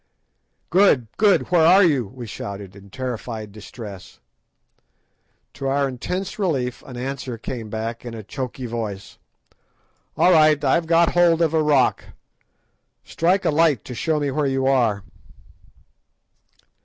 [0.71, 1.09] "Good!
[1.17, 1.51] Good!
[1.51, 4.19] where are you?" we shouted, in terrified distress.
[5.53, 9.19] To our intense relief an answer came back in a choky voice.
[10.17, 12.03] "All right; I've got hold of a rock.
[13.03, 15.03] Strike a light to show me where you are."